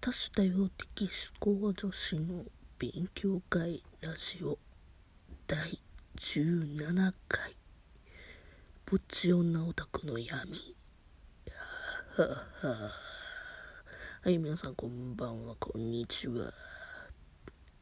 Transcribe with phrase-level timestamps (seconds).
[0.00, 2.44] 多種多様的思考女子の
[2.78, 4.56] 勉強会ラジオ
[5.48, 5.80] 第
[6.16, 7.56] 17回。
[8.86, 10.76] ぼっち女オタクの闇。
[12.16, 12.24] は
[12.62, 12.90] は。
[14.22, 16.52] はい皆さんこんばんはこんにちは。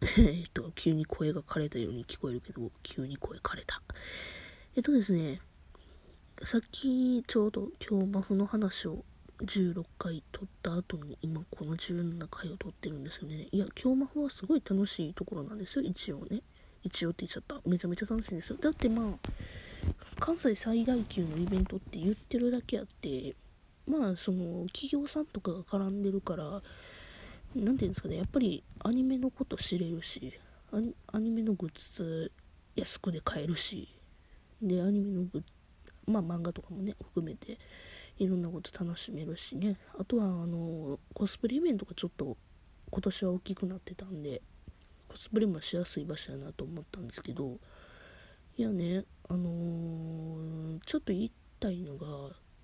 [0.00, 3.82] えっと急に声が枯れたように聞こえるけど急に声枯れた。
[4.74, 5.42] えっとですね
[6.42, 9.04] さっきちょうど今日マフの話を
[9.40, 13.48] 16回撮った後に今この17回を撮ってるんですよね。
[13.52, 16.42] いや、今日魔法はすごい楽しいところなんですよ、一応ね。
[16.82, 17.68] 一応って言っちゃった。
[17.68, 18.56] めちゃめちゃ楽しいんですよ。
[18.60, 19.30] だってまあ、
[20.18, 23.34] 関西最大級のイベントって言ってるだけあって、
[23.86, 26.62] まあ、その、企業さんとかが絡んでるから、
[27.54, 30.32] 何て言うんですかね、やっぱりアニメのこと知れるし、
[30.72, 32.32] アニメのグッズ
[32.74, 33.88] 安くで買えるし、
[34.60, 35.44] で、アニメのグッズ、
[36.06, 37.58] まあ漫画とかもね、含めて、
[38.18, 39.76] いろんなこと楽しめるしね。
[39.98, 42.36] あとはあのコスプレイベントがちょっと
[42.90, 44.42] 今年は大きくなってたんで
[45.08, 47.58] コスプレもしやすい場所やなと思ったんですけど
[48.56, 52.06] いやねあのー、ちょっと言いたいのが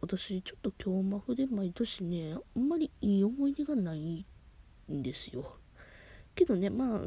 [0.00, 4.24] 私ちょっと京マフで毎年ねあんまりいい思い出がない
[4.90, 5.56] んですよ。
[6.34, 7.00] けどねまあ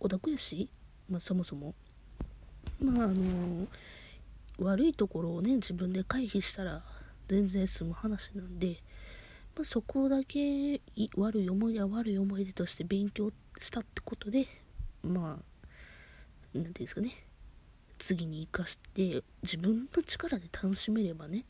[0.00, 0.70] オタクやし、
[1.08, 1.74] まあ、そもそも。
[2.80, 3.66] まああのー、
[4.58, 6.82] 悪いところをね自分で回避したら
[7.28, 8.82] 全然済む話なんで、
[9.54, 10.80] まあ、そこだけ
[11.16, 14.46] 悪い思い出は悪い思い出として勉強したってことで
[15.02, 15.44] まあ
[16.54, 17.24] 何て言うんですかね。
[17.98, 21.44] 次に生かして自分の力で楽しめればね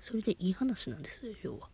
[0.00, 1.68] それでいい話なんですよ要は。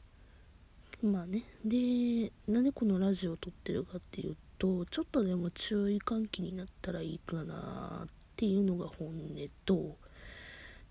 [1.02, 1.44] まあね。
[1.64, 9.14] でなんでこのラジオを撮ってるかっていうとちょっとでも注意喚起になったらいいかなっていうのが本音
[9.66, 9.96] と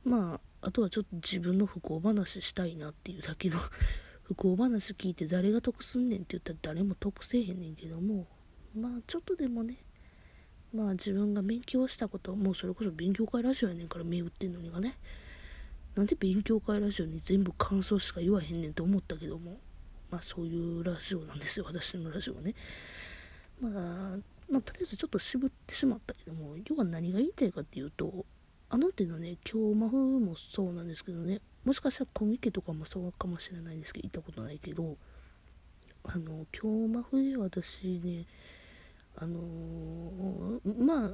[0.05, 3.59] まああとはちょっと自分の不幸話したいなっていうだけの
[4.23, 8.27] 不幸話聞いて誰が得すんねんって言ったら誰も得せえへんねんけども
[8.75, 9.77] まあちょっとでもね
[10.73, 14.97] まあ自分が勉強したこともうそれこそ勉強会ラジオやねんから目打ってんのにがね
[15.95, 19.59] なんで勉強会ラジオに全部感想しか言わへんねんと思ったけども
[20.09, 22.55] まあそういうラジオなんですよ私のラジオね。
[23.59, 24.17] まあ
[24.49, 28.25] まあとりあえずちょっと渋ってしまったけども要は何が言いたいかっていうと
[28.73, 34.97] あの手のね、京マフもそうなんですけどね、もしかしたらコミケとかもそうかもしれないですけど、行ったことないけど、
[36.03, 38.25] あの、京マフで私ね、
[39.16, 41.11] あのー、まあ、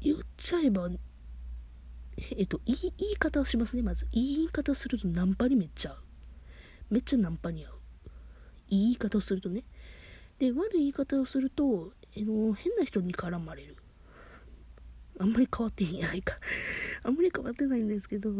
[0.00, 0.88] 言っちゃえば、
[2.34, 4.08] えっと、いい言い方をしますね、まず。
[4.12, 5.98] いい言い方をするとナンパにめっちゃ合う。
[6.88, 7.72] めっちゃナンパに合う。
[8.70, 9.64] いい言い方をするとね。
[10.38, 13.76] で、悪い言い方をすると、えの変な人に絡まれる。
[15.18, 16.38] あんまり変わってへんやないか
[17.02, 18.30] あんまり変わってないんですけど、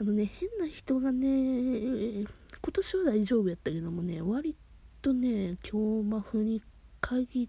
[0.00, 2.28] あのね、変な人がね、今
[2.72, 4.56] 年は大丈夫やったけどもね、割
[5.02, 6.62] とね、今日マフに
[7.00, 7.48] 限っ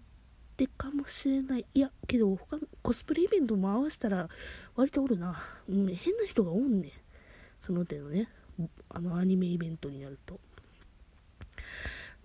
[0.56, 1.66] てかもしれない。
[1.74, 4.28] いや、けど他のコスプレイベントも合わせたら
[4.74, 5.42] 割とおるな。
[5.68, 6.92] うん、変な人がおんねん。
[7.62, 8.28] その手のね、
[8.88, 10.40] あのアニメイベントになると。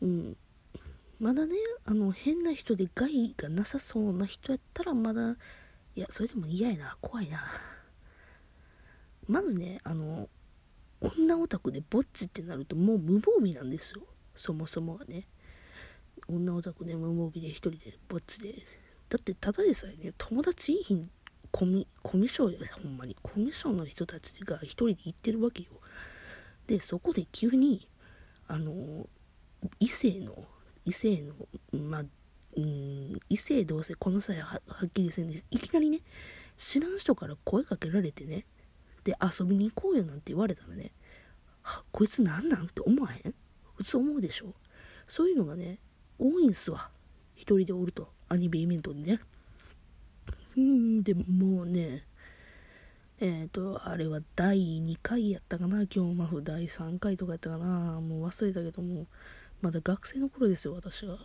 [0.01, 0.37] うん。
[1.19, 5.35] まだね、あの変な人で害がなさそうな人やったらまだ
[5.95, 6.97] いや、それでも嫌やな。
[7.01, 7.43] 怖いな。
[9.27, 10.29] まずね、あの、
[11.01, 14.01] 女オタクでぼっちってなるともう無防備なんですよ。
[14.35, 15.27] そもそもはね。
[16.27, 18.53] 女オタクで無防備で一人でぼっちで。
[19.09, 21.09] だってただでさえね、友達いい日
[21.51, 23.15] コミ、コミュ障や、ほんまに。
[23.21, 25.69] コミュ障の人たちが一人で行ってるわけよ。
[26.67, 27.89] で、そこで急に、
[28.47, 29.07] あの、
[29.79, 30.45] 異性の、
[30.85, 31.33] 異性の、
[31.77, 32.03] まあ、
[32.57, 36.01] うん、異性同性この際ははっきりせんでいきなりね
[36.57, 38.45] 知らん人から声かけられてね
[39.03, 40.91] で遊びに行こうよなんて言われたらね
[41.61, 43.33] はこいつなんなんって思わへん？
[43.75, 44.53] 普通思うでしょ？
[45.07, 45.79] そういうのがね
[46.19, 46.89] 多いんすわ。
[47.35, 49.19] 一人でおるとアニメイベントにね。
[50.57, 52.05] うんでももうね
[53.19, 58.01] えっ、ー、とあれは第2回やったかな今日マフ第3回とかやったかな。
[58.01, 59.07] もう忘れたけども
[59.61, 61.17] まだ学生の頃ですよ私は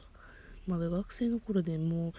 [0.67, 2.13] まだ学生の頃でもう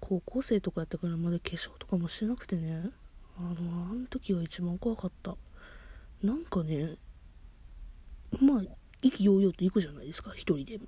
[0.00, 2.90] 高校生とかやったからまだ化粧とかもしなくてね。
[3.38, 3.50] あの
[3.90, 5.36] あの時は一番怖かった。
[6.22, 6.96] なんかね
[8.40, 8.62] まあ
[9.02, 10.80] 意気揚々と行くじゃないですか一人で。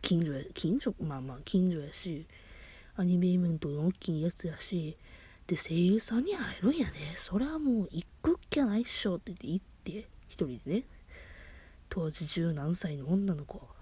[0.00, 2.26] 近所や近所まあまあ近所やし
[2.96, 4.96] アニメイベントの大きいやつやし。
[5.46, 10.84] で声優さんに会えるんやねそれはもう行くっきゃないっしょって言って行って一人でね。
[11.88, 13.75] 当時十何歳の女の子。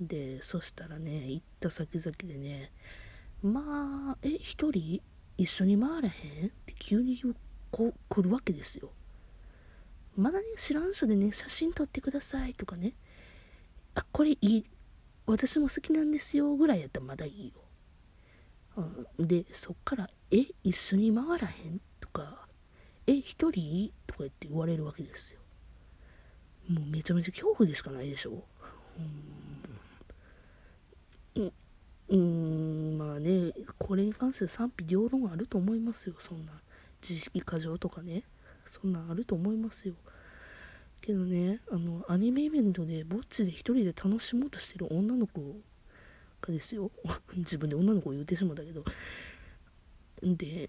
[0.00, 2.72] でそしたらね行った先々でね
[3.42, 5.02] まあえ一人？
[5.36, 6.46] 一緒に回らへん？
[6.46, 7.20] って急に
[7.70, 8.90] こう来るわけですよ。
[10.16, 12.54] まだね知らん人でね写真撮ってください。
[12.54, 12.94] とかね。
[13.94, 14.64] あこれいい。
[15.26, 16.56] 私も好きなんですよ。
[16.56, 17.62] ぐらいやったらまだいいよ、
[19.18, 22.48] うん、でそっから「え一緒に回らへん?」とか
[23.06, 25.40] 「え一人?」とか言って言われるわけですよ。
[26.68, 28.42] もうめちゃめちゃ恐怖でしかないでしょ。
[28.98, 29.37] うん。
[32.08, 36.14] うんまあねこれに関して賛否両論あると思いますよ。
[36.18, 36.52] そんな
[37.02, 38.22] 自意識過剰とかね。
[38.64, 39.94] そんなんあると思いますよ。
[41.00, 45.40] けどねあのアニメイベントでぼっちで一人で楽しもうとしてる女の子
[46.40, 46.90] がですよ。
[47.36, 48.84] 自分で女の子を言うてしまったけど。
[50.22, 50.68] で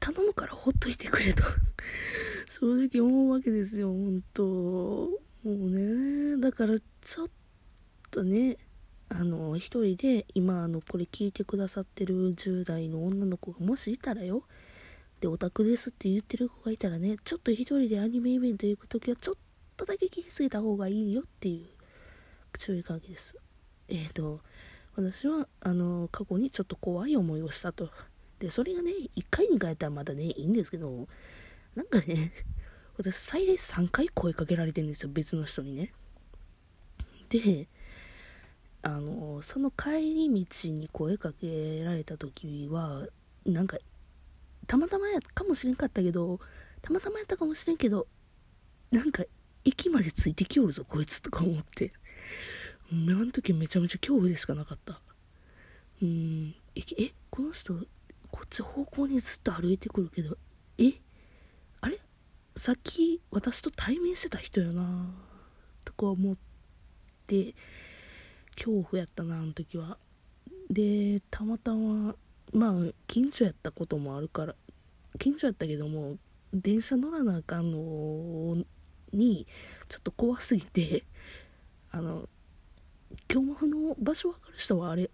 [0.00, 1.42] 頼むからほっといてくれと。
[2.48, 4.42] 正直思うわけですよ本当。
[4.42, 5.10] も
[5.44, 7.28] うねだからちょっ
[8.10, 8.58] とね
[9.10, 14.44] あの一人で今あのこれ聞いてくださってる10代の女の子がもしいたらよ。
[15.20, 19.34] でオタクですって言ってる子がいたらねちょっと一人でアニメイベント行く時はちょっ
[19.76, 21.66] とだけ気づいた方がいいよっていう
[22.56, 23.36] 注意喚起です。
[23.88, 24.40] えっ、ー、と
[24.94, 27.90] 私はあの過去にちょっと怖い思いをしたと。
[28.38, 31.08] でそれがね1回2回やったらまだねいいんですけど
[31.74, 32.32] なんかね
[32.96, 35.92] 私最大3回声かけられてるんですよ別の人にね。
[37.28, 37.68] で
[38.82, 43.06] あのその帰り道に声かけられた時は
[43.44, 43.76] なんか
[44.66, 46.40] たまたまやかもしれんかったけど
[46.82, 48.06] たまたまやったかもしれんけど
[48.90, 49.24] なんか
[49.64, 51.92] 駅までついてきおるぞこいつとか思って。
[52.92, 55.00] あの時めちゃめちゃ恐怖でしかなかった。
[56.02, 57.74] うんえこの人
[58.32, 60.36] こっち方向にずっと歩いてくるけど
[60.78, 60.94] え
[61.82, 61.98] あれ？
[62.56, 65.08] さっき私と対面してた人やな
[65.84, 66.34] とか思っ
[67.26, 67.54] て。
[68.62, 69.96] 恐怖やったなあの時は。
[70.68, 72.14] でたまたま
[72.52, 74.54] まあ近所やったこともあるから
[75.18, 76.16] 近所やったけども
[76.52, 78.62] 電車乗らなあかんの
[79.12, 79.46] に
[79.88, 81.04] ちょっと怖すぎて
[81.90, 82.28] あの
[83.26, 85.10] 京マフの場所分かる人はあれ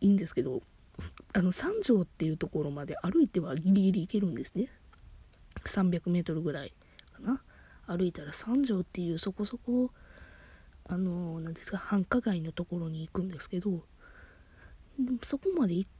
[0.00, 0.62] いいんですけど
[1.32, 4.68] あの三条っていうところまで歩いてはギリギリ行けるんですね。
[5.64, 6.72] 300m ぐらい
[7.12, 7.42] かな。
[7.86, 9.92] 歩いたら三条っていうそこそこ
[10.88, 13.82] あの何ですか繁華街のところに行くんですけど
[15.22, 15.90] そこまで行っ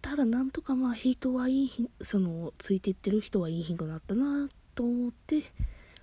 [0.00, 5.42] たらなんとかまあ人はいいそのついていってる人はいい日がなったなと思って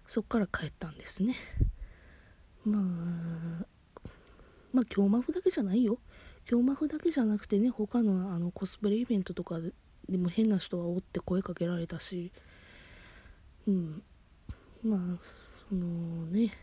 [0.07, 1.35] そっから帰ったんですね。
[2.65, 2.81] まあ
[4.73, 5.97] まあ京マフだけじゃないよ。
[6.45, 9.59] 京マフだけじゃなくてね他のあのコスプレイベントとか
[10.09, 12.31] でも変な人はおって声かけられたし
[13.67, 14.03] うん。
[14.83, 14.99] まあ
[15.69, 16.53] そのね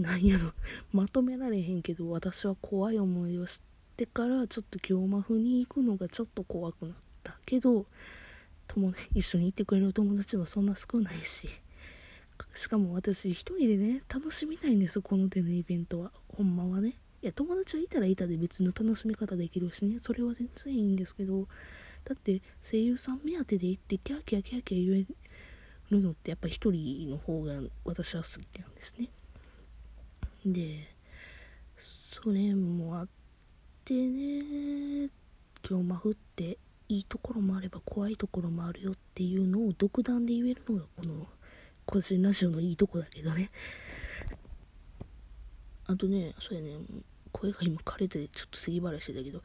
[0.02, 0.52] なんやろ。
[0.92, 3.62] まとめられへんけど私は怖い思いをし
[3.96, 7.86] てからちょっと京マフに行くのがちょっと怖くなったけど
[8.66, 11.48] 友一緒に行ってくれる友達はそんな少ないし
[12.54, 16.12] しかも私一人でね楽しみたいんですこの手のイベントは。
[16.28, 16.96] ほんまはね。
[17.22, 19.98] いや友達はいたらいたで別の楽しみ方できるしね。
[20.00, 21.48] それは全然いいんですけど
[22.04, 25.06] だって声優さん目当てで行ってキャーキャーキャーキャー言え
[25.90, 29.10] るのってやっぱ一人の方が私は好きなんですね。
[30.44, 30.94] で
[31.76, 33.08] それもあっ
[33.84, 35.10] てね
[35.68, 36.58] 今日マフって
[36.88, 41.26] いいところもあれば怖いところもあるよっていうのを独断で言えるのがこの
[41.84, 43.50] 個人ラジオのいいとこだけどね。
[45.86, 46.78] あとねそうやね
[47.32, 49.42] 声が今枯れてちょっと咳払いしてたけど、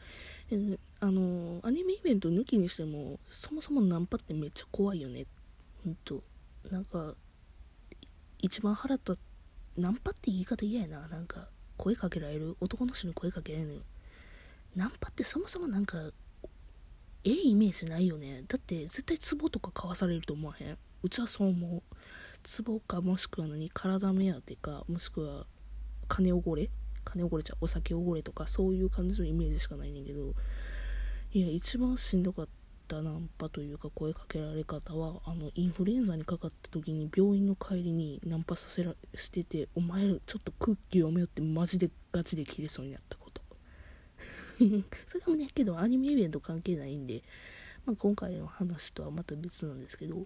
[1.01, 5.25] あのアニメイベント抜きにしてもそもそもナンパってめっちゃ怖いよね。
[5.83, 6.23] ほんと。
[6.71, 7.13] なんか
[8.41, 9.21] 一番腹立って
[9.77, 11.07] ナンパって言い方嫌やな。
[11.07, 12.55] なんか声かけられる。
[12.61, 13.81] 男の人に声かけられるのよ。
[14.75, 15.97] ナンパってそもそもなんか
[17.23, 18.43] ええイメージないよね。
[18.47, 20.77] だって絶対ツボとか買わされると思わへん？
[21.03, 21.81] うちはそう思う。
[22.43, 23.69] ツボかもしくは何？
[23.73, 25.45] 体目当てかもしくは
[26.07, 26.69] 金おごれ？
[27.03, 27.57] 金おごれちゃう？
[27.61, 30.33] お酒おごれとかそういう感じのイメージしかないねんけど。
[31.33, 32.51] いや一番しんどかった。
[32.93, 43.41] ナンパというか声かけられ方はあのインフルエンザにかかった時に病院の帰りにナンパさせらしててお前らちょっと空気読めよってマジでガチで切れそうになったこと。
[45.07, 47.23] それもねけどアニメイベント関係ないんで、
[47.85, 50.25] まあ、今回の話とはまた別なんですけど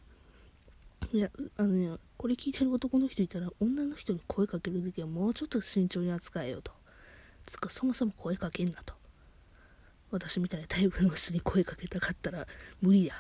[1.12, 6.72] いやあのねこれ聞いてる男の人いたら女の人に声かけるときはもうちょっと慎重に扱えよと。
[7.46, 8.99] つかそもそも声かけんなと。
[10.12, 12.48] 私みたいなタイプの人に声かけたかったら
[12.82, 13.14] 無理や。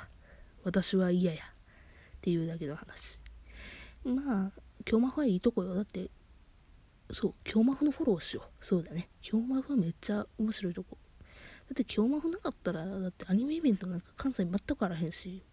[0.63, 1.41] 私は嫌や。
[1.41, 3.19] っていうだけの話。
[4.03, 4.51] まあ
[4.85, 5.75] 京マフはいいとこよ。
[5.75, 6.09] だって
[7.11, 8.65] そう京マフのフォローしよう。
[8.65, 9.09] そうだね。
[9.21, 10.97] 京マフはめっちゃ面白いとこ。
[11.69, 15.43] だって京マフなかったらだってアニメイベントなんか関西全くあらへんし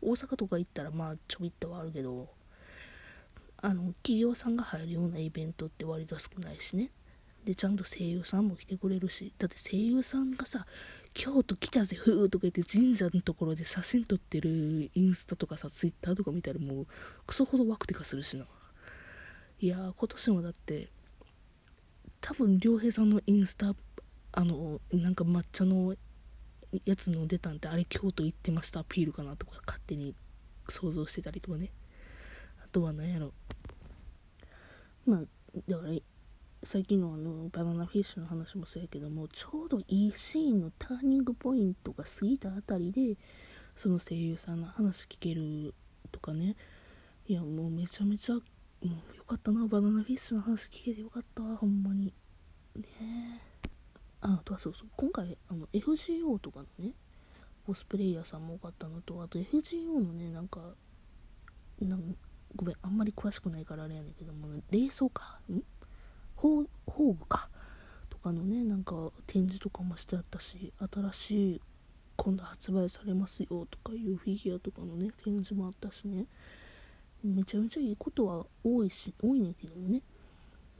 [0.00, 2.28] 大阪とか行ったらまあちょびっとはあるけど
[3.60, 6.90] あの企業さんが入るようなイベントって割と少ないしね。
[7.44, 10.66] でちゃんと声優さんも来てくれるしだって声優さんがさ
[11.14, 16.86] 「京都来たぜふー」とか言って神社のところで写真撮ってるインスタとかさツイッターとか見たらもう
[17.26, 18.46] クソほどワクテカするしな。
[19.60, 20.88] いやー今年もだって
[22.20, 23.74] 多分良平さんのインスタ
[24.32, 25.96] あのなんか抹茶の
[26.84, 30.14] やつの出たんであれ京都行ってましたアピールかなとか勝手に
[30.68, 31.72] 想像してたりとかね。
[32.62, 33.32] あとは何やろ。
[35.06, 35.20] まあ
[35.66, 35.92] だから
[36.64, 43.16] 最近のあのバナナフィッシュの話もそうやけどもちょうどいいシーンのターニングポイントが過ぎたあたりで
[43.76, 45.72] その声優さんの話聞ける
[46.10, 46.56] とかね。
[47.28, 48.40] いやもうめちゃめちゃも
[48.82, 48.86] う
[49.16, 52.12] よかったなバナナフィッシュの話聞けてよかったほんまに。
[52.76, 53.40] ね。
[54.20, 56.92] ああとはそうそう今回あの FGO とかのね
[57.64, 60.60] コスプレイヤーさんも多かったのとあと FGO のねなんか
[61.80, 62.16] なん
[62.56, 65.62] ごめんあんまり詳しくないからあれやねんけども、ね、冷蔵かん？
[66.40, 67.48] 宝具か。
[68.08, 71.60] とかのねなんか展示とかもしてあったし新しい
[72.16, 76.26] 今度発売されますよとかいうフィギュアとかのね展示もあったしね。
[77.24, 80.02] めちゃめちゃいいことは多いし多いねんけどもね。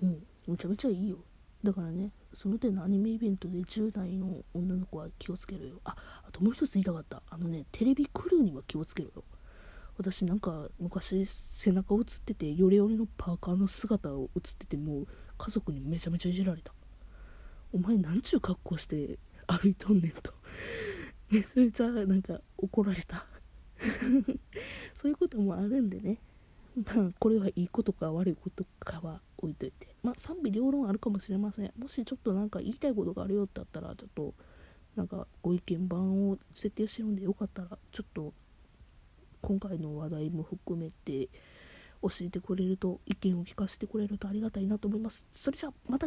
[0.03, 1.19] うんめちゃめちゃいいよ。
[1.63, 5.81] だからねその点のアニメイベントで10代の女の子は気をつけろよ。
[5.85, 5.97] あ
[6.27, 7.23] あともう一つ言いたかった。
[7.31, 9.25] あのねテレビクルーには気をつけろよ。
[9.99, 16.73] 私なんか昔背中映っててヨレヨレのパーカーの姿を映っててもう家族にめちゃめちゃいじられた。
[17.73, 20.33] お前なんちゅう格好して歩いとんねんと。
[21.31, 23.27] めちゃめちゃなんか怒られた。
[24.95, 26.19] そういうこともあるんでね。
[26.77, 29.97] まあこれはいいことか悪いことかは置いといて。
[30.05, 31.73] まあ賛否両論あるかもしれません。
[31.77, 34.33] もしちょっとなんか言いたいことがあるよってあったらちょっと
[34.95, 38.33] なんかご意見番を設定してるんでよかったらちょっと
[39.41, 41.29] 今回の話題も含めて
[42.03, 45.27] 教えてくれると意見を聞かせてくれるとありがたいなと思います。
[45.33, 46.07] それじゃあまた